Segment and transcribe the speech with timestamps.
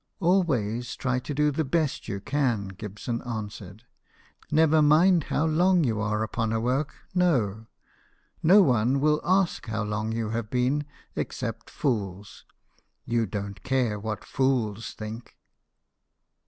[0.19, 3.83] "Always try to do the best you can," Gibson answered."
[4.51, 7.67] Never mind how long you are upon a work no.
[8.41, 12.45] No one will ask how long you have been, except fools.
[13.05, 15.37] You don't care what fools think."